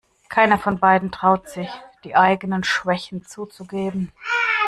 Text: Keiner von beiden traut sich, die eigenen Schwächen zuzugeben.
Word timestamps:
Keiner 0.29 0.57
von 0.57 0.79
beiden 0.79 1.11
traut 1.11 1.47
sich, 1.47 1.69
die 2.03 2.15
eigenen 2.15 2.63
Schwächen 2.63 3.23
zuzugeben. 3.23 4.11